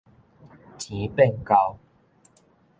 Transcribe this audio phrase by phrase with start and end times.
[0.79, 1.77] 錢變厚